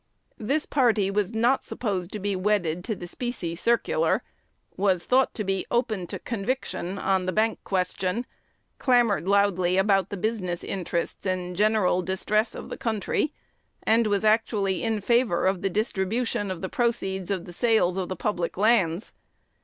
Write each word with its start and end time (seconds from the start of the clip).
This 0.39 0.65
party 0.65 1.11
was 1.11 1.31
not 1.31 1.63
supposed 1.63 2.11
to 2.13 2.19
be 2.19 2.35
wedded 2.35 2.83
to 2.85 2.95
the 2.95 3.05
"specie 3.05 3.55
circular," 3.55 4.23
was 4.75 5.05
thought 5.05 5.35
to 5.35 5.43
be 5.43 5.63
open 5.69 6.07
to 6.07 6.17
conviction 6.17 6.97
on 6.97 7.27
the 7.27 7.31
bank 7.31 7.59
question, 7.63 8.25
clamored 8.79 9.27
loudly 9.27 9.77
about 9.77 10.09
the 10.09 10.17
business 10.17 10.63
interests 10.63 11.27
and 11.27 11.55
general 11.55 12.01
distress 12.01 12.55
of 12.55 12.69
the 12.69 12.77
country, 12.77 13.31
and 13.83 14.07
was 14.07 14.25
actually 14.25 14.81
in 14.81 15.01
favor 15.01 15.45
of 15.45 15.61
the 15.61 15.69
distribution 15.69 16.49
of 16.49 16.61
the 16.61 16.67
proceeds 16.69 17.29
of 17.29 17.45
the 17.45 17.53
sales 17.53 17.95
of 17.95 18.09
the 18.09 18.15
public 18.15 18.57
lands. 18.57 19.13